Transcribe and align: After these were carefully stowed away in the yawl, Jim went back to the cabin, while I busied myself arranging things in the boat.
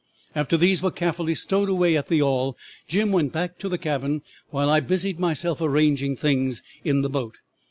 After 0.33 0.57
these 0.57 0.81
were 0.81 0.89
carefully 0.89 1.35
stowed 1.35 1.69
away 1.69 1.93
in 1.93 2.03
the 2.07 2.15
yawl, 2.15 2.57
Jim 2.87 3.11
went 3.11 3.31
back 3.33 3.59
to 3.59 3.69
the 3.69 3.77
cabin, 3.77 4.23
while 4.49 4.67
I 4.67 4.79
busied 4.79 5.19
myself 5.19 5.61
arranging 5.61 6.15
things 6.15 6.63
in 6.83 7.03
the 7.03 7.07
boat. 7.11 7.37